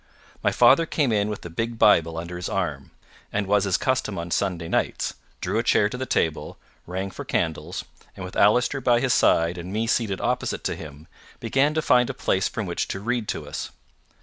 My 0.41 0.51
father 0.51 0.87
came 0.87 1.11
in 1.11 1.29
with 1.29 1.41
the 1.41 1.49
big 1.51 1.77
Bible 1.77 2.17
under 2.17 2.35
his 2.35 2.49
arm, 2.49 2.89
as 3.31 3.45
was 3.45 3.65
his 3.65 3.77
custom 3.77 4.17
on 4.17 4.31
Sunday 4.31 4.67
nights, 4.67 5.13
drew 5.41 5.59
a 5.59 5.63
chair 5.63 5.89
to 5.89 5.95
the 5.95 6.07
table, 6.07 6.57
rang 6.87 7.11
for 7.11 7.23
candles, 7.23 7.85
and 8.15 8.25
with 8.25 8.35
Allister 8.35 8.81
by 8.81 8.99
his 8.99 9.13
side 9.13 9.59
and 9.59 9.71
me 9.71 9.85
seated 9.85 10.19
opposite 10.19 10.63
to 10.63 10.75
him, 10.75 11.07
began 11.39 11.75
to 11.75 11.83
find 11.83 12.09
a 12.09 12.15
place 12.15 12.47
from 12.47 12.65
which 12.65 12.87
to 12.87 12.99
read 12.99 13.27
to 13.27 13.47
us. 13.47 13.69